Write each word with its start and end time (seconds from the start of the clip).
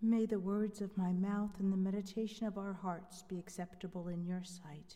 May 0.00 0.26
the 0.26 0.38
words 0.38 0.80
of 0.80 0.96
my 0.96 1.12
mouth 1.12 1.58
and 1.58 1.72
the 1.72 1.76
meditation 1.76 2.46
of 2.46 2.56
our 2.56 2.72
hearts 2.72 3.24
be 3.28 3.36
acceptable 3.36 4.06
in 4.06 4.24
your 4.24 4.44
sight, 4.44 4.94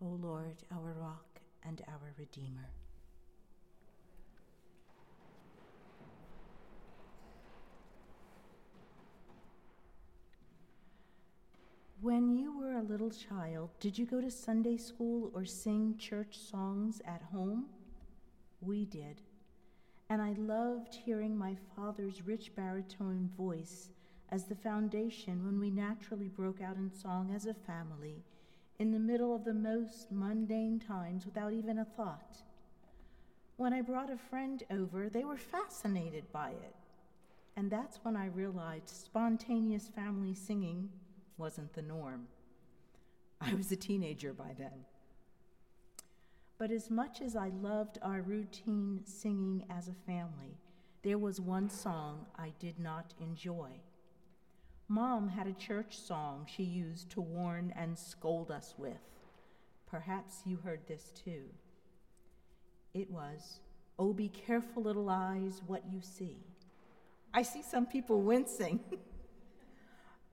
O 0.00 0.06
Lord, 0.06 0.56
our 0.72 0.94
rock 0.98 1.40
and 1.66 1.82
our 1.86 2.14
Redeemer. 2.16 2.70
When 12.00 12.34
you 12.34 12.58
were 12.58 12.78
a 12.78 12.82
little 12.82 13.10
child, 13.10 13.68
did 13.80 13.98
you 13.98 14.06
go 14.06 14.22
to 14.22 14.30
Sunday 14.30 14.78
school 14.78 15.30
or 15.34 15.44
sing 15.44 15.96
church 15.98 16.38
songs 16.38 17.02
at 17.04 17.20
home? 17.20 17.66
We 18.62 18.86
did. 18.86 19.20
And 20.08 20.22
I 20.22 20.32
loved 20.38 20.94
hearing 20.94 21.36
my 21.36 21.54
father's 21.76 22.22
rich 22.26 22.56
baritone 22.56 23.28
voice 23.36 23.90
as 24.30 24.44
the 24.44 24.54
foundation 24.54 25.44
when 25.44 25.58
we 25.58 25.70
naturally 25.70 26.28
broke 26.28 26.60
out 26.60 26.76
in 26.76 26.90
song 26.92 27.32
as 27.34 27.46
a 27.46 27.54
family 27.54 28.22
in 28.78 28.92
the 28.92 28.98
middle 28.98 29.34
of 29.34 29.44
the 29.44 29.54
most 29.54 30.12
mundane 30.12 30.78
times 30.78 31.24
without 31.24 31.52
even 31.52 31.78
a 31.78 31.84
thought. 31.84 32.36
When 33.56 33.72
I 33.72 33.80
brought 33.80 34.10
a 34.10 34.16
friend 34.16 34.62
over, 34.70 35.08
they 35.08 35.24
were 35.24 35.36
fascinated 35.36 36.30
by 36.32 36.50
it. 36.50 36.74
And 37.56 37.70
that's 37.70 37.98
when 38.04 38.14
I 38.14 38.26
realized 38.26 38.88
spontaneous 38.88 39.88
family 39.88 40.32
singing 40.34 40.90
wasn't 41.38 41.72
the 41.72 41.82
norm. 41.82 42.28
I 43.40 43.54
was 43.54 43.72
a 43.72 43.76
teenager 43.76 44.32
by 44.32 44.54
then. 44.56 44.84
But 46.56 46.70
as 46.70 46.90
much 46.90 47.20
as 47.20 47.34
I 47.34 47.48
loved 47.60 47.98
our 48.02 48.22
routine 48.22 49.00
singing 49.04 49.64
as 49.70 49.88
a 49.88 50.06
family, 50.06 50.56
there 51.02 51.18
was 51.18 51.40
one 51.40 51.68
song 51.68 52.26
I 52.36 52.52
did 52.58 52.78
not 52.78 53.14
enjoy. 53.20 53.70
Mom 54.88 55.28
had 55.28 55.46
a 55.46 55.52
church 55.52 55.98
song 55.98 56.46
she 56.48 56.62
used 56.62 57.10
to 57.10 57.20
warn 57.20 57.72
and 57.76 57.98
scold 57.98 58.50
us 58.50 58.74
with. 58.78 58.96
Perhaps 59.86 60.42
you 60.46 60.56
heard 60.56 60.80
this 60.88 61.12
too. 61.24 61.44
It 62.94 63.10
was, 63.10 63.60
Oh, 63.98 64.12
be 64.12 64.28
careful, 64.28 64.82
little 64.82 65.10
eyes, 65.10 65.60
what 65.66 65.82
you 65.90 66.00
see. 66.00 66.38
I 67.34 67.42
see 67.42 67.62
some 67.62 67.86
people 67.86 68.22
wincing. 68.22 68.80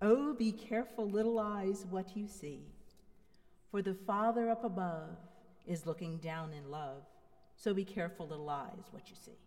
Oh, 0.02 0.34
be 0.34 0.52
careful, 0.52 1.10
little 1.10 1.40
eyes, 1.40 1.86
what 1.90 2.18
you 2.18 2.28
see. 2.28 2.60
For 3.72 3.82
the 3.82 3.94
Father 3.94 4.50
up 4.50 4.66
above 4.66 5.18
is 5.66 5.86
looking 5.86 6.18
down 6.18 6.52
in 6.54 6.70
love. 6.70 7.04
So 7.56 7.74
be 7.74 7.86
careful, 7.86 8.28
little 8.28 8.50
eyes, 8.50 8.84
what 8.92 9.10
you 9.10 9.16
see. 9.16 9.40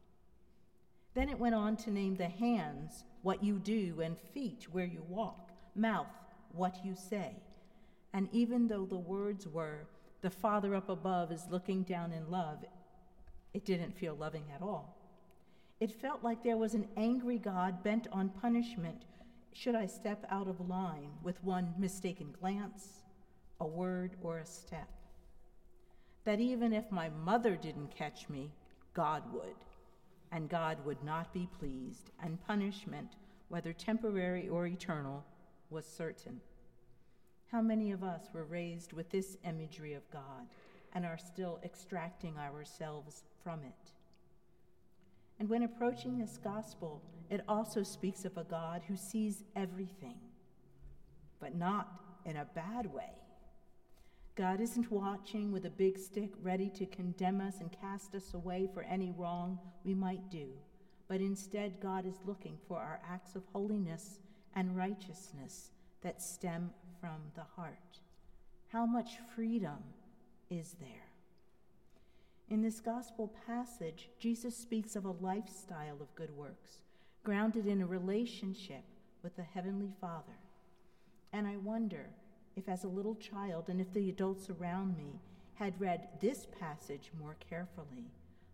Then 1.14 1.28
it 1.28 1.38
went 1.38 1.54
on 1.54 1.76
to 1.78 1.90
name 1.90 2.16
the 2.16 2.28
hands, 2.28 3.04
what 3.22 3.42
you 3.42 3.58
do, 3.58 4.00
and 4.00 4.18
feet, 4.18 4.66
where 4.70 4.84
you 4.84 5.02
walk, 5.08 5.50
mouth, 5.74 6.06
what 6.52 6.84
you 6.84 6.94
say. 6.94 7.32
And 8.12 8.28
even 8.32 8.68
though 8.68 8.84
the 8.84 8.96
words 8.96 9.46
were, 9.46 9.86
the 10.20 10.30
Father 10.30 10.74
up 10.74 10.88
above 10.88 11.30
is 11.32 11.46
looking 11.50 11.82
down 11.82 12.12
in 12.12 12.30
love, 12.30 12.64
it 13.54 13.64
didn't 13.64 13.96
feel 13.96 14.14
loving 14.14 14.44
at 14.54 14.62
all. 14.62 14.96
It 15.80 16.00
felt 16.00 16.24
like 16.24 16.42
there 16.42 16.56
was 16.56 16.74
an 16.74 16.88
angry 16.96 17.38
God 17.38 17.82
bent 17.82 18.08
on 18.12 18.30
punishment 18.30 19.04
should 19.52 19.74
I 19.74 19.86
step 19.86 20.24
out 20.30 20.46
of 20.46 20.68
line 20.68 21.10
with 21.22 21.42
one 21.42 21.74
mistaken 21.78 22.34
glance, 22.40 23.04
a 23.60 23.66
word, 23.66 24.12
or 24.22 24.38
a 24.38 24.46
step. 24.46 24.88
That 26.24 26.38
even 26.40 26.72
if 26.72 26.92
my 26.92 27.08
mother 27.08 27.56
didn't 27.56 27.96
catch 27.96 28.28
me, 28.28 28.52
God 28.94 29.22
would, 29.32 29.56
and 30.32 30.48
God 30.48 30.78
would 30.84 31.02
not 31.02 31.32
be 31.32 31.48
pleased, 31.58 32.10
and 32.22 32.44
punishment, 32.46 33.16
whether 33.48 33.72
temporary 33.72 34.48
or 34.48 34.66
eternal, 34.66 35.24
was 35.70 35.86
certain. 35.86 36.40
How 37.50 37.62
many 37.62 37.92
of 37.92 38.02
us 38.02 38.28
were 38.32 38.44
raised 38.44 38.92
with 38.92 39.10
this 39.10 39.36
imagery 39.44 39.94
of 39.94 40.10
God 40.10 40.46
and 40.94 41.06
are 41.06 41.18
still 41.18 41.58
extracting 41.64 42.36
ourselves 42.36 43.24
from 43.42 43.60
it? 43.60 43.92
And 45.38 45.48
when 45.48 45.62
approaching 45.62 46.18
this 46.18 46.38
gospel, 46.42 47.00
it 47.30 47.42
also 47.48 47.82
speaks 47.82 48.24
of 48.24 48.36
a 48.36 48.44
God 48.44 48.82
who 48.88 48.96
sees 48.96 49.44
everything, 49.54 50.18
but 51.40 51.54
not 51.54 51.88
in 52.24 52.36
a 52.36 52.46
bad 52.54 52.92
way. 52.92 53.12
God 54.38 54.60
isn't 54.60 54.92
watching 54.92 55.50
with 55.50 55.64
a 55.64 55.70
big 55.70 55.98
stick 55.98 56.30
ready 56.44 56.70
to 56.76 56.86
condemn 56.86 57.40
us 57.40 57.56
and 57.58 57.74
cast 57.80 58.14
us 58.14 58.34
away 58.34 58.68
for 58.72 58.84
any 58.84 59.10
wrong 59.10 59.58
we 59.82 59.96
might 59.96 60.30
do, 60.30 60.46
but 61.08 61.20
instead, 61.20 61.80
God 61.80 62.06
is 62.06 62.20
looking 62.24 62.56
for 62.68 62.78
our 62.78 63.00
acts 63.10 63.34
of 63.34 63.42
holiness 63.52 64.20
and 64.54 64.76
righteousness 64.76 65.72
that 66.02 66.22
stem 66.22 66.70
from 67.00 67.16
the 67.34 67.42
heart. 67.56 67.98
How 68.68 68.86
much 68.86 69.16
freedom 69.34 69.78
is 70.50 70.76
there? 70.78 71.10
In 72.48 72.62
this 72.62 72.78
gospel 72.78 73.34
passage, 73.44 74.08
Jesus 74.20 74.56
speaks 74.56 74.94
of 74.94 75.04
a 75.04 75.16
lifestyle 75.20 75.96
of 76.00 76.14
good 76.14 76.30
works, 76.36 76.78
grounded 77.24 77.66
in 77.66 77.82
a 77.82 77.86
relationship 77.86 78.84
with 79.24 79.34
the 79.34 79.42
Heavenly 79.42 79.90
Father. 80.00 80.38
And 81.32 81.44
I 81.48 81.56
wonder 81.56 82.10
if, 82.58 82.68
as 82.68 82.84
a 82.84 82.88
little 82.88 83.14
child, 83.14 83.68
and 83.68 83.80
if 83.80 83.92
the 83.92 84.08
adults 84.08 84.50
around 84.50 84.96
me 84.96 85.20
had 85.54 85.80
read 85.80 86.08
this 86.20 86.46
passage 86.58 87.10
more 87.18 87.36
carefully, 87.48 88.10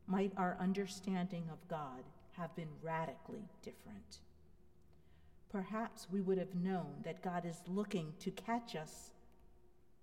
might 0.07 0.33
our 0.37 0.57
understanding 0.61 1.45
of 1.51 1.67
God 1.69 2.05
have 2.33 2.55
been 2.55 2.69
radically 2.83 3.49
different. 3.63 4.19
Perhaps 5.51 6.09
we 6.11 6.21
would 6.21 6.39
have 6.39 6.55
known 6.55 6.95
that 7.05 7.23
God 7.23 7.47
is 7.47 7.63
looking 7.67 8.13
to 8.21 8.31
catch 8.31 8.77
us 8.77 9.13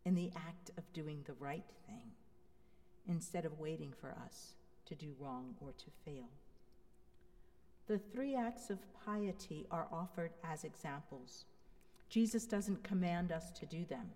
in 0.06 0.16
the 0.16 0.32
act 0.36 0.72
of 0.78 0.94
doing 0.94 1.22
the 1.26 1.34
right 1.34 1.70
thing 1.86 2.12
instead 3.08 3.46
of 3.46 3.60
waiting 3.60 3.94
for 4.00 4.16
us 4.26 4.56
to 4.86 4.96
do 4.96 5.14
wrong 5.20 5.56
or 5.60 5.74
to 5.74 5.86
fail. 6.06 6.30
The 7.88 8.00
three 8.00 8.36
acts 8.36 8.70
of 8.70 8.80
piety 9.06 9.68
are 9.70 9.88
offered 9.92 10.32
as 10.44 10.64
examples. 10.64 11.46
Jesus 12.12 12.46
doesn't 12.46 12.84
command 12.84 13.32
us 13.32 13.52
to 13.52 13.66
do 13.66 13.86
them. 13.86 14.12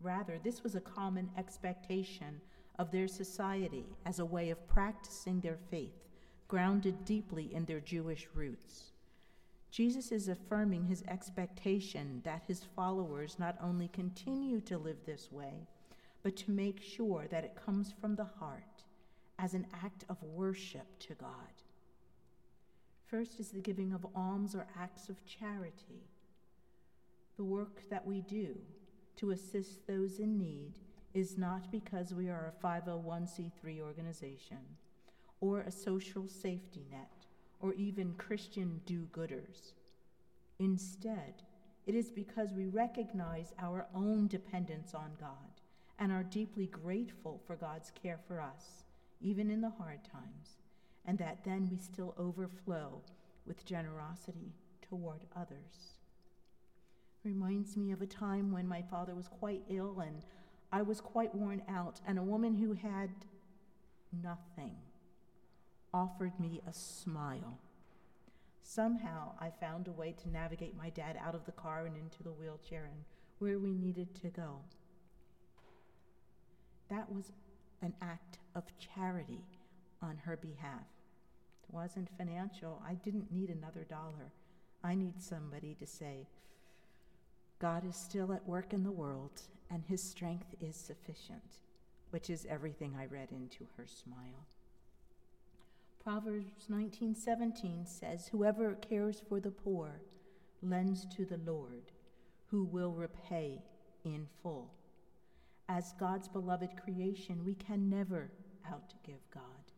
Rather, 0.00 0.38
this 0.42 0.62
was 0.62 0.76
a 0.76 0.80
common 0.80 1.28
expectation 1.36 2.40
of 2.78 2.90
their 2.90 3.06
society 3.06 3.84
as 4.06 4.18
a 4.18 4.24
way 4.24 4.48
of 4.48 4.66
practicing 4.66 5.38
their 5.40 5.58
faith, 5.70 6.06
grounded 6.48 7.04
deeply 7.04 7.54
in 7.54 7.66
their 7.66 7.80
Jewish 7.80 8.26
roots. 8.32 8.92
Jesus 9.70 10.10
is 10.10 10.28
affirming 10.28 10.86
his 10.86 11.04
expectation 11.06 12.22
that 12.24 12.44
his 12.48 12.64
followers 12.74 13.36
not 13.38 13.58
only 13.62 13.88
continue 13.88 14.62
to 14.62 14.78
live 14.78 14.96
this 15.04 15.30
way, 15.30 15.68
but 16.22 16.34
to 16.36 16.50
make 16.50 16.80
sure 16.80 17.26
that 17.30 17.44
it 17.44 17.58
comes 17.62 17.92
from 18.00 18.16
the 18.16 18.24
heart 18.24 18.84
as 19.38 19.52
an 19.52 19.66
act 19.84 20.06
of 20.08 20.22
worship 20.22 20.86
to 21.00 21.14
God. 21.14 21.28
First 23.06 23.38
is 23.38 23.50
the 23.50 23.60
giving 23.60 23.92
of 23.92 24.06
alms 24.14 24.54
or 24.54 24.66
acts 24.80 25.10
of 25.10 25.26
charity. 25.26 26.08
The 27.36 27.44
work 27.44 27.82
that 27.90 28.06
we 28.06 28.22
do 28.22 28.56
to 29.16 29.30
assist 29.30 29.86
those 29.86 30.18
in 30.18 30.38
need 30.38 30.78
is 31.12 31.36
not 31.36 31.70
because 31.70 32.14
we 32.14 32.28
are 32.28 32.52
a 32.52 32.66
501c3 32.66 33.80
organization 33.80 34.58
or 35.40 35.60
a 35.60 35.70
social 35.70 36.28
safety 36.28 36.86
net 36.90 37.26
or 37.60 37.74
even 37.74 38.14
Christian 38.14 38.80
do 38.86 39.06
gooders. 39.12 39.72
Instead, 40.58 41.42
it 41.86 41.94
is 41.94 42.10
because 42.10 42.52
we 42.52 42.66
recognize 42.66 43.52
our 43.58 43.86
own 43.94 44.28
dependence 44.28 44.94
on 44.94 45.12
God 45.20 45.60
and 45.98 46.12
are 46.12 46.22
deeply 46.22 46.66
grateful 46.66 47.40
for 47.46 47.56
God's 47.56 47.90
care 47.90 48.18
for 48.26 48.40
us, 48.40 48.84
even 49.20 49.50
in 49.50 49.60
the 49.60 49.70
hard 49.70 50.00
times, 50.04 50.56
and 51.04 51.18
that 51.18 51.44
then 51.44 51.68
we 51.70 51.78
still 51.78 52.14
overflow 52.18 53.00
with 53.46 53.64
generosity 53.64 54.52
toward 54.82 55.20
others. 55.34 55.96
Reminds 57.26 57.76
me 57.76 57.90
of 57.90 58.02
a 58.02 58.06
time 58.06 58.52
when 58.52 58.68
my 58.68 58.82
father 58.82 59.12
was 59.12 59.26
quite 59.26 59.62
ill 59.68 59.98
and 59.98 60.24
I 60.70 60.82
was 60.82 61.00
quite 61.00 61.34
worn 61.34 61.60
out, 61.68 62.00
and 62.06 62.20
a 62.20 62.22
woman 62.22 62.54
who 62.54 62.72
had 62.72 63.10
nothing 64.12 64.76
offered 65.92 66.38
me 66.38 66.60
a 66.68 66.72
smile. 66.72 67.58
Somehow 68.62 69.32
I 69.40 69.50
found 69.50 69.88
a 69.88 69.92
way 69.92 70.14
to 70.22 70.30
navigate 70.30 70.76
my 70.76 70.90
dad 70.90 71.18
out 71.20 71.34
of 71.34 71.46
the 71.46 71.52
car 71.52 71.86
and 71.86 71.96
into 71.96 72.22
the 72.22 72.30
wheelchair 72.30 72.84
and 72.84 73.02
where 73.40 73.58
we 73.58 73.72
needed 73.74 74.14
to 74.22 74.28
go. 74.28 74.60
That 76.88 77.10
was 77.12 77.32
an 77.82 77.94
act 78.00 78.38
of 78.54 78.62
charity 78.78 79.42
on 80.00 80.18
her 80.18 80.36
behalf. 80.36 80.86
It 81.68 81.74
wasn't 81.74 82.08
financial. 82.16 82.80
I 82.86 82.94
didn't 82.94 83.32
need 83.32 83.50
another 83.50 83.82
dollar. 83.82 84.32
I 84.84 84.94
need 84.94 85.20
somebody 85.20 85.74
to 85.80 85.86
say, 85.88 86.28
God 87.58 87.84
is 87.88 87.96
still 87.96 88.32
at 88.32 88.46
work 88.46 88.72
in 88.72 88.82
the 88.82 88.90
world, 88.90 89.42
and 89.70 89.82
his 89.84 90.02
strength 90.02 90.54
is 90.60 90.76
sufficient, 90.76 91.60
which 92.10 92.30
is 92.30 92.46
everything 92.48 92.94
I 92.98 93.06
read 93.06 93.32
into 93.32 93.66
her 93.76 93.86
smile. 93.86 94.46
Proverbs 95.98 96.68
19:17 96.68 97.86
says, 97.86 98.28
"Whoever 98.28 98.74
cares 98.74 99.20
for 99.20 99.40
the 99.40 99.50
poor 99.50 100.00
lends 100.62 101.04
to 101.06 101.24
the 101.24 101.38
Lord, 101.38 101.92
who 102.46 102.64
will 102.64 102.92
repay 102.92 103.62
in 104.04 104.26
full. 104.42 104.70
As 105.68 105.92
God's 105.98 106.28
beloved 106.28 106.80
creation, 106.82 107.44
we 107.44 107.54
can 107.54 107.90
never 107.90 108.30
outgive 108.70 109.20
God, 109.32 109.72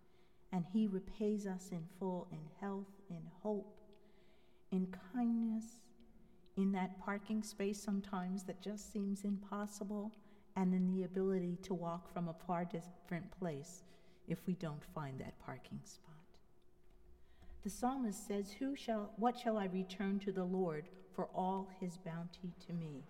and 0.53 0.67
He 0.67 0.87
repays 0.87 1.47
us 1.47 1.71
in 1.73 1.87
full 1.99 2.29
in 2.31 2.47
health, 2.61 3.01
in 3.09 3.23
hope, 3.43 3.81
in 4.71 4.95
kindness, 5.15 5.81
in 6.59 6.73
that 6.73 7.01
parking 7.01 7.41
space 7.41 7.81
sometimes 7.81 8.43
that 8.43 8.61
just 8.61 8.93
seems 8.93 9.23
impossible, 9.23 10.13
and 10.57 10.75
in 10.75 10.89
the 10.89 11.05
ability 11.05 11.57
to 11.63 11.73
walk 11.73 12.13
from 12.13 12.29
a 12.29 12.35
far 12.47 12.65
different 12.65 13.31
place 13.39 13.85
if 14.27 14.39
we 14.45 14.55
don't 14.55 14.85
find 14.93 15.21
that 15.21 15.39
parking 15.39 15.81
spot. 15.85 16.09
The 17.63 17.71
psalmist 17.71 18.27
says, 18.27 18.51
Who 18.59 18.75
shall 18.75 19.13
what 19.17 19.39
shall 19.39 19.57
I 19.57 19.67
return 19.67 20.19
to 20.21 20.33
the 20.33 20.45
Lord 20.45 20.89
for 21.15 21.29
all 21.33 21.69
his 21.81 21.97
bounty 21.97 22.53
to 22.67 22.73
me? 22.73 23.05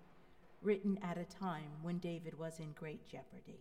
Written 0.60 0.98
at 1.02 1.16
a 1.16 1.24
time 1.24 1.70
when 1.80 1.98
David 1.98 2.38
was 2.38 2.58
in 2.58 2.72
great 2.72 3.06
jeopardy. 3.08 3.60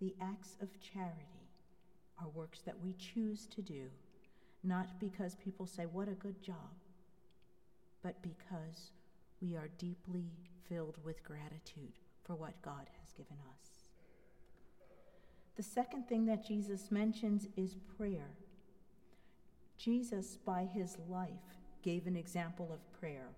The 0.00 0.14
acts 0.22 0.56
of 0.62 0.80
charity 0.80 1.50
are 2.18 2.28
works 2.28 2.60
that 2.62 2.80
we 2.82 2.94
choose 2.94 3.46
to 3.48 3.60
do, 3.60 3.88
not 4.62 4.98
because 4.98 5.34
people 5.34 5.66
say, 5.66 5.84
What 5.84 6.08
a 6.08 6.12
good 6.12 6.42
job, 6.42 6.70
but 8.04 8.20
because 8.22 8.92
we 9.40 9.56
are 9.56 9.70
deeply 9.78 10.26
filled 10.68 10.98
with 11.02 11.24
gratitude 11.24 11.98
for 12.22 12.34
what 12.36 12.60
God 12.62 12.86
has 13.00 13.12
given 13.12 13.38
us. 13.50 13.70
The 15.56 15.62
second 15.62 16.06
thing 16.06 16.26
that 16.26 16.46
Jesus 16.46 16.90
mentions 16.90 17.48
is 17.56 17.76
prayer. 17.96 18.36
Jesus, 19.78 20.36
by 20.44 20.68
his 20.72 20.98
life, 21.08 21.30
gave 21.82 22.06
an 22.06 22.16
example 22.16 22.70
of 22.72 23.00
prayer, 23.00 23.28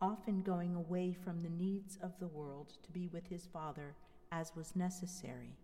often 0.00 0.42
going 0.42 0.74
away 0.74 1.12
from 1.24 1.42
the 1.42 1.64
needs 1.64 1.96
of 2.02 2.18
the 2.18 2.28
world 2.28 2.72
to 2.82 2.90
be 2.90 3.08
with 3.12 3.28
his 3.28 3.46
Father 3.46 3.94
as 4.32 4.56
was 4.56 4.74
necessary. 4.74 5.56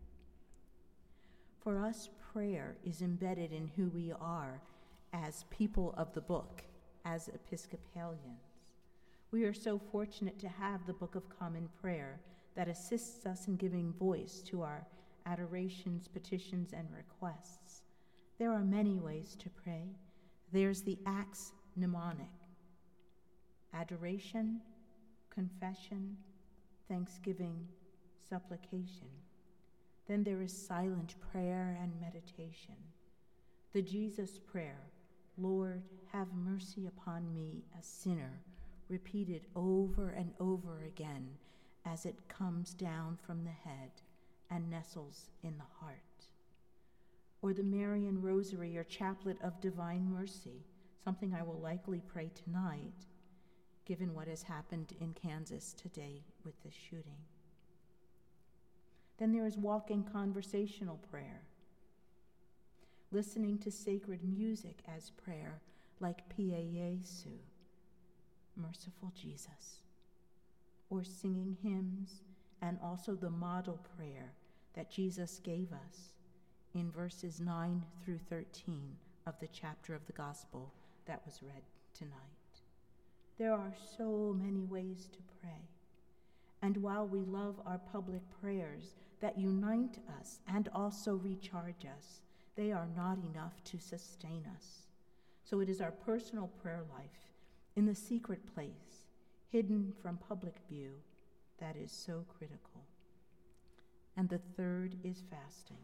For 1.62 1.84
us, 1.84 2.10
prayer 2.32 2.76
is 2.84 3.02
embedded 3.02 3.52
in 3.52 3.70
who 3.76 3.88
we 3.88 4.12
are 4.20 4.60
as 5.12 5.44
people 5.50 5.94
of 5.96 6.12
the 6.14 6.20
book, 6.20 6.62
as 7.04 7.28
Episcopalians. 7.28 8.51
We 9.32 9.44
are 9.44 9.54
so 9.54 9.80
fortunate 9.90 10.38
to 10.40 10.48
have 10.48 10.86
the 10.86 10.92
Book 10.92 11.14
of 11.14 11.26
Common 11.38 11.66
Prayer 11.80 12.20
that 12.54 12.68
assists 12.68 13.24
us 13.24 13.48
in 13.48 13.56
giving 13.56 13.94
voice 13.94 14.42
to 14.48 14.60
our 14.60 14.86
adorations, 15.24 16.06
petitions, 16.06 16.74
and 16.74 16.86
requests. 16.94 17.80
There 18.38 18.52
are 18.52 18.62
many 18.62 18.98
ways 18.98 19.34
to 19.36 19.48
pray. 19.48 19.86
There's 20.52 20.82
the 20.82 20.98
acts 21.06 21.52
mnemonic 21.76 22.28
adoration, 23.72 24.60
confession, 25.30 26.14
thanksgiving, 26.86 27.66
supplication. 28.28 29.08
Then 30.06 30.24
there 30.24 30.42
is 30.42 30.52
silent 30.54 31.14
prayer 31.32 31.78
and 31.80 31.90
meditation. 32.02 32.74
The 33.72 33.80
Jesus 33.80 34.38
prayer, 34.38 34.90
Lord, 35.38 35.82
have 36.12 36.28
mercy 36.34 36.86
upon 36.86 37.32
me, 37.32 37.64
a 37.80 37.82
sinner, 37.82 38.42
repeated 38.92 39.46
over 39.56 40.10
and 40.10 40.32
over 40.38 40.84
again 40.86 41.26
as 41.86 42.04
it 42.04 42.28
comes 42.28 42.74
down 42.74 43.18
from 43.26 43.42
the 43.42 43.50
head 43.50 43.90
and 44.50 44.70
nestles 44.70 45.30
in 45.42 45.56
the 45.56 45.80
heart. 45.80 45.96
Or 47.40 47.54
the 47.54 47.62
Marian 47.62 48.20
Rosary 48.20 48.76
or 48.76 48.84
Chaplet 48.84 49.40
of 49.42 49.62
Divine 49.62 50.08
Mercy, 50.12 50.66
something 51.02 51.34
I 51.34 51.42
will 51.42 51.58
likely 51.58 52.02
pray 52.06 52.30
tonight, 52.34 53.06
given 53.86 54.14
what 54.14 54.28
has 54.28 54.42
happened 54.42 54.92
in 55.00 55.14
Kansas 55.14 55.72
today 55.72 56.22
with 56.44 56.62
the 56.62 56.70
shooting. 56.70 57.24
Then 59.18 59.32
there 59.32 59.46
is 59.46 59.56
walking 59.56 60.04
conversational 60.04 61.00
prayer, 61.10 61.40
listening 63.10 63.58
to 63.60 63.70
sacred 63.70 64.20
music 64.22 64.80
as 64.94 65.10
prayer, 65.10 65.62
like 65.98 66.28
Pie 66.28 66.66
Jesu, 66.72 67.38
Merciful 68.56 69.12
Jesus, 69.14 69.80
or 70.90 71.04
singing 71.04 71.56
hymns 71.62 72.22
and 72.60 72.78
also 72.82 73.14
the 73.14 73.30
model 73.30 73.78
prayer 73.96 74.32
that 74.74 74.90
Jesus 74.90 75.40
gave 75.42 75.72
us 75.72 76.12
in 76.74 76.90
verses 76.90 77.40
9 77.40 77.82
through 78.04 78.18
13 78.18 78.96
of 79.26 79.38
the 79.40 79.48
chapter 79.52 79.94
of 79.94 80.06
the 80.06 80.12
gospel 80.12 80.72
that 81.06 81.22
was 81.26 81.42
read 81.42 81.62
tonight. 81.94 82.12
There 83.38 83.52
are 83.52 83.74
so 83.96 84.36
many 84.40 84.64
ways 84.64 85.08
to 85.12 85.18
pray. 85.40 85.68
And 86.62 86.76
while 86.76 87.06
we 87.06 87.20
love 87.20 87.56
our 87.66 87.80
public 87.92 88.22
prayers 88.40 88.94
that 89.20 89.38
unite 89.38 89.98
us 90.20 90.40
and 90.46 90.68
also 90.74 91.14
recharge 91.14 91.84
us, 91.84 92.20
they 92.56 92.70
are 92.70 92.88
not 92.96 93.18
enough 93.18 93.62
to 93.64 93.78
sustain 93.78 94.44
us. 94.56 94.86
So 95.44 95.60
it 95.60 95.68
is 95.68 95.80
our 95.80 95.90
personal 95.90 96.48
prayer 96.62 96.82
life 96.96 97.31
in 97.76 97.86
the 97.86 97.94
secret 97.94 98.54
place, 98.54 99.06
hidden 99.50 99.92
from 100.02 100.18
public 100.28 100.54
view, 100.68 100.92
that 101.58 101.76
is 101.76 101.92
so 101.92 102.24
critical. 102.38 102.82
And 104.16 104.28
the 104.28 104.40
third 104.56 104.96
is 105.04 105.22
fasting. 105.30 105.78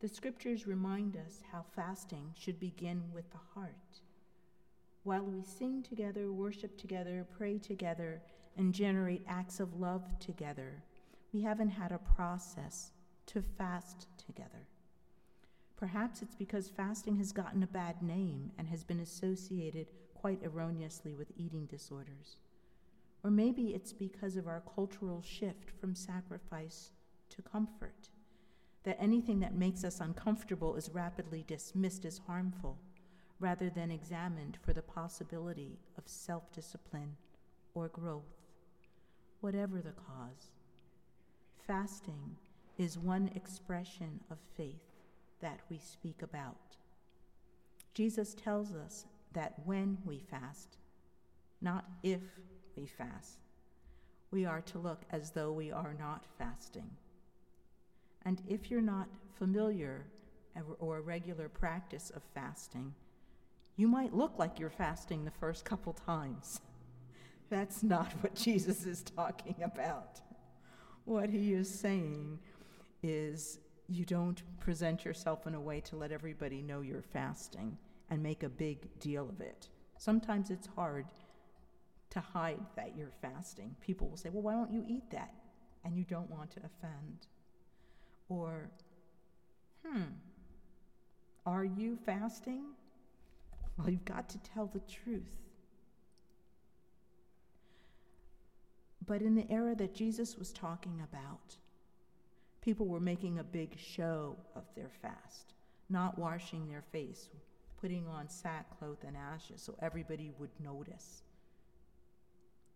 The 0.00 0.08
scriptures 0.08 0.66
remind 0.66 1.16
us 1.16 1.42
how 1.50 1.64
fasting 1.74 2.32
should 2.38 2.60
begin 2.60 3.02
with 3.12 3.30
the 3.30 3.38
heart. 3.54 4.02
While 5.04 5.24
we 5.24 5.42
sing 5.42 5.82
together, 5.82 6.30
worship 6.30 6.76
together, 6.76 7.26
pray 7.36 7.58
together, 7.58 8.20
and 8.56 8.74
generate 8.74 9.24
acts 9.26 9.60
of 9.60 9.80
love 9.80 10.18
together, 10.18 10.82
we 11.32 11.42
haven't 11.42 11.70
had 11.70 11.92
a 11.92 11.98
process 11.98 12.90
to 13.26 13.42
fast 13.42 14.06
together. 14.24 14.66
Perhaps 15.76 16.22
it's 16.22 16.34
because 16.34 16.68
fasting 16.68 17.16
has 17.16 17.32
gotten 17.32 17.62
a 17.62 17.68
bad 17.68 18.02
name 18.02 18.50
and 18.58 18.68
has 18.68 18.82
been 18.82 19.00
associated 19.00 19.86
quite 20.20 20.42
erroneously 20.44 21.14
with 21.14 21.32
eating 21.36 21.66
disorders. 21.66 22.36
Or 23.24 23.30
maybe 23.30 23.74
it's 23.74 23.92
because 23.92 24.36
of 24.36 24.46
our 24.46 24.62
cultural 24.74 25.22
shift 25.22 25.70
from 25.80 25.94
sacrifice 25.94 26.92
to 27.30 27.42
comfort, 27.42 28.10
that 28.84 28.98
anything 29.00 29.40
that 29.40 29.54
makes 29.54 29.84
us 29.84 30.00
uncomfortable 30.00 30.76
is 30.76 30.90
rapidly 30.90 31.44
dismissed 31.46 32.04
as 32.04 32.20
harmful, 32.26 32.78
rather 33.40 33.70
than 33.70 33.90
examined 33.90 34.58
for 34.64 34.72
the 34.72 34.82
possibility 34.82 35.78
of 35.96 36.04
self 36.06 36.52
discipline 36.52 37.16
or 37.74 37.88
growth. 37.88 38.22
Whatever 39.40 39.80
the 39.80 39.92
cause, 39.92 40.50
fasting 41.66 42.36
is 42.76 42.98
one 42.98 43.30
expression 43.34 44.20
of 44.30 44.38
faith 44.56 44.80
that 45.40 45.60
we 45.68 45.78
speak 45.78 46.22
about. 46.22 46.76
Jesus 47.94 48.34
tells 48.34 48.72
us 48.74 49.06
that 49.32 49.54
when 49.64 49.98
we 50.04 50.18
fast, 50.18 50.76
not 51.60 51.84
if 52.02 52.20
we 52.76 52.86
fast, 52.86 53.38
we 54.30 54.44
are 54.44 54.60
to 54.62 54.78
look 54.78 55.02
as 55.10 55.30
though 55.30 55.52
we 55.52 55.70
are 55.70 55.94
not 55.98 56.24
fasting. 56.38 56.90
And 58.24 58.42
if 58.46 58.70
you're 58.70 58.80
not 58.80 59.08
familiar 59.38 60.06
or 60.78 60.98
a 60.98 61.00
regular 61.00 61.48
practice 61.48 62.10
of 62.10 62.22
fasting, 62.34 62.94
you 63.76 63.88
might 63.88 64.14
look 64.14 64.38
like 64.38 64.58
you're 64.58 64.70
fasting 64.70 65.24
the 65.24 65.30
first 65.30 65.64
couple 65.64 65.92
times. 65.92 66.60
That's 67.50 67.82
not 67.82 68.12
what 68.20 68.34
Jesus 68.34 68.84
is 68.84 69.02
talking 69.02 69.54
about. 69.62 70.20
What 71.04 71.30
he 71.30 71.54
is 71.54 71.72
saying 71.72 72.38
is 73.02 73.60
you 73.88 74.04
don't 74.04 74.42
present 74.60 75.04
yourself 75.04 75.46
in 75.46 75.54
a 75.54 75.60
way 75.60 75.80
to 75.80 75.96
let 75.96 76.12
everybody 76.12 76.60
know 76.60 76.82
you're 76.82 77.00
fasting 77.00 77.78
and 78.10 78.22
make 78.22 78.42
a 78.42 78.48
big 78.48 78.98
deal 79.00 79.28
of 79.28 79.40
it. 79.40 79.68
Sometimes 79.98 80.50
it's 80.50 80.68
hard 80.74 81.06
to 82.10 82.20
hide 82.20 82.60
that 82.76 82.96
you're 82.96 83.12
fasting. 83.20 83.74
People 83.80 84.08
will 84.08 84.16
say, 84.16 84.30
Well, 84.30 84.42
why 84.42 84.52
don't 84.52 84.72
you 84.72 84.84
eat 84.88 85.10
that? 85.10 85.34
And 85.84 85.96
you 85.96 86.04
don't 86.04 86.30
want 86.30 86.50
to 86.52 86.60
offend. 86.60 87.26
Or, 88.28 88.70
hmm, 89.86 90.02
are 91.46 91.64
you 91.64 91.98
fasting? 92.04 92.62
Well, 93.76 93.90
you've 93.90 94.04
got 94.04 94.28
to 94.30 94.38
tell 94.38 94.66
the 94.66 94.80
truth. 94.80 95.22
But 99.06 99.22
in 99.22 99.34
the 99.34 99.50
era 99.50 99.74
that 99.76 99.94
Jesus 99.94 100.36
was 100.36 100.52
talking 100.52 101.00
about, 101.10 101.56
people 102.60 102.86
were 102.86 103.00
making 103.00 103.38
a 103.38 103.44
big 103.44 103.78
show 103.78 104.36
of 104.54 104.64
their 104.76 104.90
fast, 105.00 105.54
not 105.88 106.18
washing 106.18 106.68
their 106.68 106.82
face, 106.92 107.28
putting 107.80 108.06
on 108.08 108.28
sackcloth 108.28 109.04
and 109.06 109.16
ashes 109.16 109.62
so 109.62 109.74
everybody 109.80 110.30
would 110.38 110.50
notice. 110.62 111.22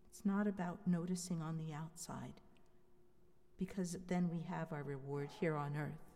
It's 0.09 0.25
not 0.25 0.47
about 0.47 0.79
noticing 0.85 1.41
on 1.41 1.57
the 1.57 1.73
outside, 1.73 2.33
because 3.57 3.97
then 4.07 4.29
we 4.31 4.41
have 4.49 4.71
our 4.71 4.83
reward 4.83 5.29
here 5.39 5.55
on 5.55 5.75
earth. 5.75 6.13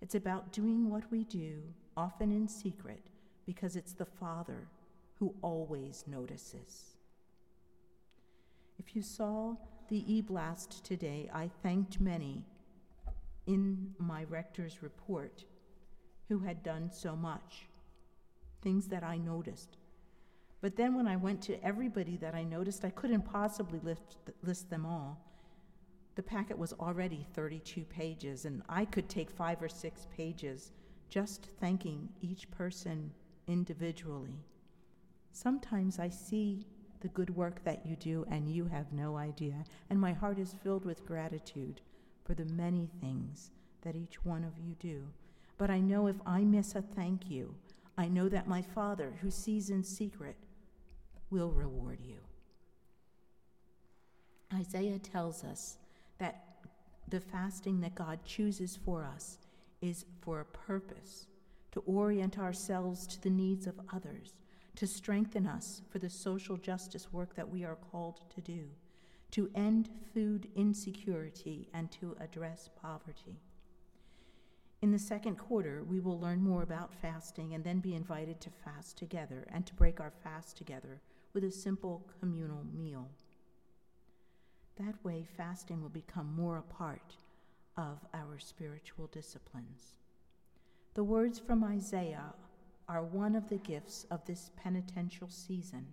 It's 0.00 0.14
about 0.14 0.52
doing 0.52 0.88
what 0.88 1.10
we 1.10 1.24
do, 1.24 1.62
often 1.96 2.32
in 2.32 2.48
secret, 2.48 3.10
because 3.46 3.76
it's 3.76 3.92
the 3.92 4.06
Father 4.06 4.68
who 5.18 5.34
always 5.42 6.04
notices. 6.06 6.96
If 8.78 8.96
you 8.96 9.02
saw 9.02 9.56
the 9.88 10.04
e 10.12 10.20
blast 10.20 10.84
today, 10.84 11.28
I 11.32 11.50
thanked 11.62 12.00
many 12.00 12.44
in 13.46 13.94
my 13.98 14.24
rector's 14.24 14.82
report 14.82 15.44
who 16.28 16.38
had 16.40 16.62
done 16.62 16.90
so 16.92 17.14
much, 17.14 17.66
things 18.62 18.86
that 18.88 19.02
I 19.02 19.18
noticed. 19.18 19.76
But 20.60 20.76
then 20.76 20.94
when 20.94 21.08
I 21.08 21.16
went 21.16 21.42
to 21.42 21.62
everybody 21.64 22.16
that 22.18 22.34
I 22.34 22.44
noticed, 22.44 22.84
I 22.84 22.90
couldn't 22.90 23.22
possibly 23.22 23.80
list, 23.80 24.18
list 24.42 24.70
them 24.70 24.86
all. 24.86 25.20
The 26.14 26.22
packet 26.22 26.56
was 26.56 26.72
already 26.74 27.26
32 27.34 27.84
pages, 27.84 28.44
and 28.44 28.62
I 28.68 28.84
could 28.84 29.08
take 29.08 29.30
five 29.30 29.62
or 29.62 29.68
six 29.68 30.06
pages 30.16 30.70
just 31.08 31.48
thanking 31.60 32.08
each 32.20 32.50
person 32.50 33.10
individually. 33.48 34.38
Sometimes 35.32 35.98
I 35.98 36.08
see 36.08 36.66
the 37.00 37.08
good 37.08 37.34
work 37.34 37.64
that 37.64 37.84
you 37.84 37.96
do, 37.96 38.24
and 38.30 38.48
you 38.48 38.66
have 38.66 38.92
no 38.92 39.16
idea, 39.16 39.64
and 39.90 40.00
my 40.00 40.12
heart 40.12 40.38
is 40.38 40.54
filled 40.62 40.84
with 40.84 41.04
gratitude 41.04 41.80
for 42.24 42.34
the 42.34 42.44
many 42.44 42.88
things 43.00 43.50
that 43.82 43.96
each 43.96 44.24
one 44.24 44.44
of 44.44 44.58
you 44.58 44.76
do. 44.78 45.02
But 45.58 45.70
I 45.70 45.80
know 45.80 46.06
if 46.06 46.16
I 46.24 46.40
miss 46.42 46.74
a 46.74 46.82
thank 46.82 47.28
you, 47.28 47.54
I 47.96 48.08
know 48.08 48.28
that 48.28 48.48
my 48.48 48.62
Father, 48.62 49.12
who 49.20 49.30
sees 49.30 49.70
in 49.70 49.84
secret, 49.84 50.36
will 51.30 51.50
reward 51.50 51.98
you. 52.02 52.18
Isaiah 54.54 54.98
tells 54.98 55.44
us 55.44 55.78
that 56.18 56.44
the 57.08 57.20
fasting 57.20 57.80
that 57.80 57.94
God 57.94 58.20
chooses 58.24 58.78
for 58.84 59.04
us 59.04 59.38
is 59.80 60.04
for 60.20 60.40
a 60.40 60.44
purpose 60.44 61.26
to 61.72 61.80
orient 61.80 62.38
ourselves 62.38 63.06
to 63.06 63.22
the 63.22 63.30
needs 63.30 63.66
of 63.66 63.80
others, 63.92 64.34
to 64.76 64.86
strengthen 64.86 65.46
us 65.46 65.82
for 65.90 65.98
the 65.98 66.10
social 66.10 66.56
justice 66.56 67.12
work 67.12 67.34
that 67.34 67.48
we 67.48 67.64
are 67.64 67.76
called 67.90 68.20
to 68.34 68.40
do, 68.40 68.68
to 69.30 69.50
end 69.54 69.88
food 70.14 70.48
insecurity, 70.54 71.68
and 71.74 71.90
to 71.90 72.16
address 72.20 72.70
poverty. 72.80 73.40
In 74.92 74.98
the 74.98 75.02
second 75.02 75.36
quarter, 75.36 75.84
we 75.88 76.00
will 76.00 76.20
learn 76.20 76.42
more 76.42 76.62
about 76.62 76.92
fasting 76.92 77.54
and 77.54 77.64
then 77.64 77.78
be 77.78 77.94
invited 77.94 78.42
to 78.42 78.50
fast 78.50 78.98
together 78.98 79.46
and 79.50 79.64
to 79.64 79.72
break 79.72 80.00
our 80.00 80.12
fast 80.22 80.58
together 80.58 81.00
with 81.32 81.44
a 81.44 81.50
simple 81.50 82.06
communal 82.20 82.66
meal. 82.76 83.08
That 84.76 85.02
way, 85.02 85.24
fasting 85.34 85.80
will 85.80 85.88
become 85.88 86.36
more 86.36 86.58
a 86.58 86.74
part 86.74 87.16
of 87.78 88.00
our 88.12 88.38
spiritual 88.38 89.06
disciplines. 89.06 89.94
The 90.92 91.04
words 91.04 91.38
from 91.38 91.64
Isaiah 91.64 92.34
are 92.86 93.02
one 93.02 93.34
of 93.34 93.48
the 93.48 93.56
gifts 93.56 94.04
of 94.10 94.22
this 94.26 94.50
penitential 94.62 95.30
season, 95.30 95.86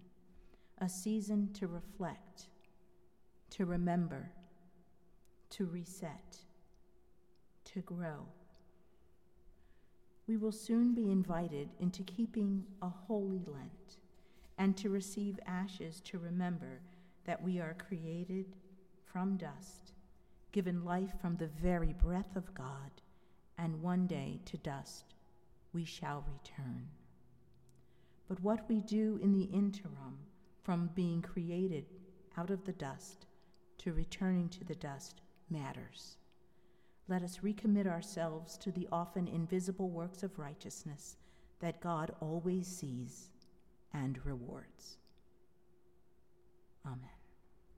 a 0.79 0.89
season 0.89 1.53
to 1.53 1.67
reflect, 1.67 2.49
to 3.51 3.65
remember, 3.65 4.29
to 5.51 5.67
reset, 5.67 6.35
to 7.63 7.79
grow. 7.79 8.25
We 10.29 10.37
will 10.37 10.51
soon 10.51 10.93
be 10.93 11.09
invited 11.09 11.69
into 11.79 12.03
keeping 12.03 12.63
a 12.83 12.87
holy 12.87 13.41
Lent 13.47 13.97
and 14.59 14.77
to 14.77 14.91
receive 14.91 15.39
ashes 15.47 16.01
to 16.01 16.19
remember 16.19 16.81
that 17.25 17.41
we 17.41 17.59
are 17.59 17.73
created 17.73 18.45
from 19.11 19.37
dust, 19.37 19.93
given 20.51 20.85
life 20.85 21.19
from 21.19 21.35
the 21.35 21.47
very 21.47 21.93
breath 21.93 22.35
of 22.35 22.53
God, 22.53 22.91
and 23.57 23.81
one 23.81 24.05
day 24.05 24.39
to 24.45 24.57
dust 24.57 25.15
we 25.73 25.83
shall 25.83 26.23
return. 26.31 26.87
But 28.27 28.39
what 28.41 28.69
we 28.69 28.81
do 28.81 29.19
in 29.23 29.33
the 29.33 29.45
interim, 29.45 30.19
from 30.61 30.91
being 30.93 31.23
created 31.23 31.85
out 32.37 32.51
of 32.51 32.65
the 32.65 32.73
dust 32.73 33.25
to 33.79 33.93
returning 33.93 34.47
to 34.49 34.63
the 34.63 34.75
dust, 34.75 35.21
matters. 35.49 36.18
Let 37.09 37.23
us 37.23 37.39
recommit 37.43 37.87
ourselves 37.87 38.55
to 38.59 38.71
the 38.71 38.87
often 38.91 39.27
invisible 39.27 39.89
works 39.89 40.21
of 40.21 40.37
righteousness 40.37 41.17
that 41.59 41.81
God 41.81 42.13
always 42.21 42.67
sees 42.67 43.31
and 43.93 44.23
rewards. 44.23 44.97
Amen. 46.85 47.18